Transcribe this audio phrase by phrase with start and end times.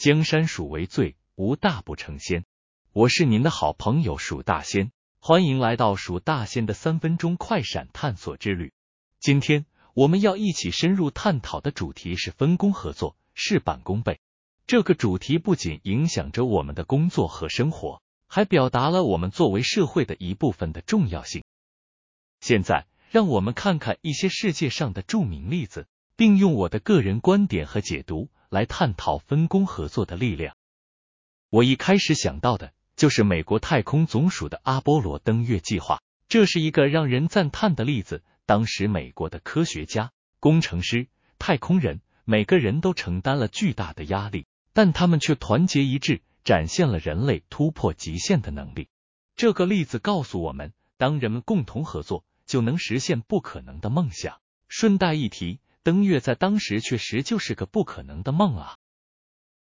[0.00, 2.46] 江山属为最，无大不成仙。
[2.90, 8.72] 我是您的好朋友蜀大仙，欢迎来到蜀大仙的三分钟快闪探索之旅。
[9.18, 14.20] 今天我们要一起深入探讨的主题是分工合作，事半功倍。
[14.66, 21.44] 这个主题不仅影响着我们的工作和生活，还表达了我们作为社会的一部分的重要性。
[22.40, 25.86] 现在，让我们看看一些世界上的著名例子，
[26.16, 30.54] 并用我的个人观点和解读来探讨分工合作的力量。
[31.48, 38.22] 我一开始想到的就是美国太空总署的阿波罗登月计划，这是一个让人赞叹的例子。
[38.44, 41.06] 当时，美国的科学家、工程师、
[41.38, 44.46] 太空人，每个人都承担了巨大的压力。
[44.72, 48.88] 但他们却团结一致，展现了人类突破极限的能力。
[49.34, 54.38] 这个例子告诉我们，当人们共同合作，就能实现不可能的梦想。
[54.68, 58.76] 顺带一提，登月在当时确实就是个不可能的梦啊！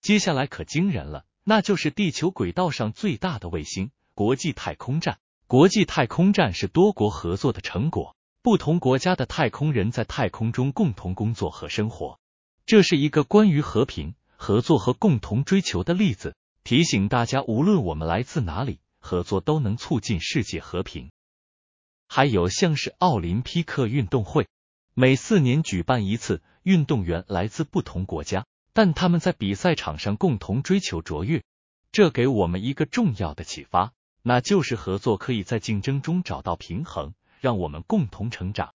[0.00, 5.18] 接下来可惊人了，那就是地球轨道上最大的卫星——国际太空站。
[5.46, 12.18] 国际太空站是多国合作的成果，不同国家的太空人在太空中共同工作和生活。
[12.66, 14.14] 这是一个关于和平。
[14.40, 21.10] 合作和共同追求的例子，提醒大家，无论我们来自哪里，合作都能促进世界和平。
[22.06, 24.46] 还有像是奥林匹克运动会，
[25.00, 31.44] 每四年举办一次，运动员来自不同国家，但他们在比赛场上共同追求卓越。
[31.92, 38.74] 这给我们一个重要的启发，那就是合作可以在竞争中找到平衡，让我们共同成长。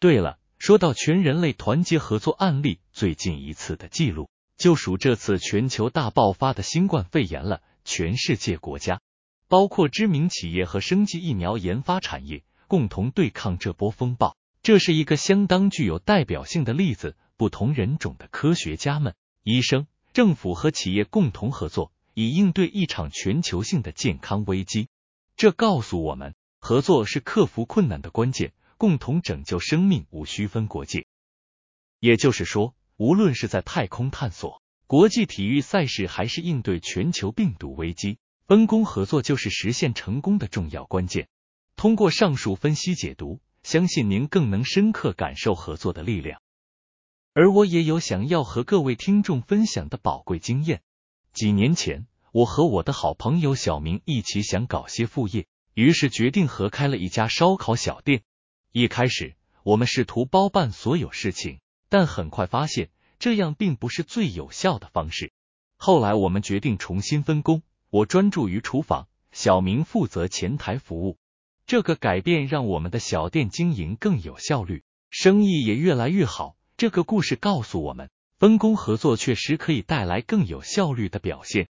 [0.00, 4.28] 对了，说到全人类团结合作案例，最近一次的记录。
[4.56, 7.62] 就属这次全球大爆发的新冠肺炎了。
[7.84, 9.00] 全世界国家，
[9.46, 14.36] 包括知名企业和生技疫苗研发产业，共同对抗这波风暴。
[14.62, 17.16] 这是一个相当具有代表性的例子。
[17.36, 24.88] 不同人种的科学家们、医生、政府和企业共同合作，以应对一场全球性的健康危机。
[25.36, 31.06] 这告诉我们，合作是克服困难的关键，共同拯救生命，无需分国界。
[31.98, 32.74] 也就是说。
[32.98, 41.26] 无论是在太空探索、国际体育赛事，还是应对全球病毒危机，分工合作就是实现成功的重要关键。
[41.76, 46.40] 通过上述分析解读，相信您更能深刻感受合作的力量。
[47.32, 50.82] 而我也有想要和各位听众分享的宝贵经验。
[51.32, 58.22] 几年前，我和我的好朋友小明一起想搞些副业，于是决定合开了一家烧烤小店。
[58.72, 61.60] 一开始，我们试图包办所有事情。
[61.88, 65.32] 但很快发现，这样并不是最有效的方式。
[65.76, 71.16] 后来我们决定重新分工，我专注于厨房，小明负责前台服务。
[71.70, 76.56] 这个改变让我们的小店经营更有效率，生意也越来越好。
[76.76, 78.10] 这个故事告诉我们，
[78.40, 81.68] 分工合作确实可以带来更有效率的表现。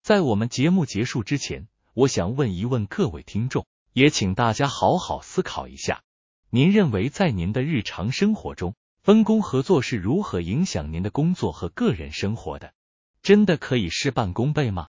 [0.00, 6.04] 在我们节目结束之前，我想问一问各位听众，也请大家好好思考一下：
[6.48, 12.72] 您认为在您的日常生活中，分工合作是如何影响您的工作和个人生活的？
[13.24, 14.86] 真的可以事半功倍吗？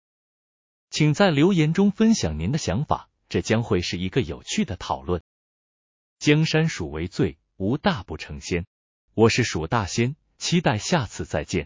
[0.89, 5.23] 请在留言中分享您的想法，这将会是一个有趣的讨论。
[6.19, 8.67] 江山属为最，无大不成仙。
[9.15, 11.65] 我是蜀大仙，期待下次再见。